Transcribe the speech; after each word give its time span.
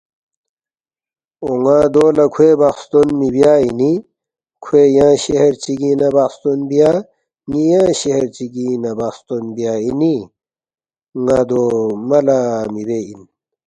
”اون٘ا 1.45 1.79
دو 1.93 2.05
لہ 2.15 2.25
کھوے 2.33 2.51
بخستون 2.59 3.07
مِہ 3.19 3.27
بیا 3.35 3.53
اِنی، 3.63 3.93
کھوے 4.63 4.83
ینگ 4.95 5.17
شہر 5.23 5.53
چِگِنگ 5.63 5.97
نہ 6.01 6.07
بخستون 6.15 6.59
بیا 6.69 6.89
ن٘ی 7.49 7.63
ینگ 7.71 7.93
شہر 8.01 8.25
چِگِنگ 8.35 8.77
نہ 8.83 8.91
بخستون 8.99 9.45
بیا 9.55 9.73
اِنی؟ 9.85 10.15
ن٘ا 11.23 11.39
دو 11.49 11.63
ملا 12.09 12.39
مِہ 12.73 12.83
بے 12.87 12.99
اِن 13.07 13.21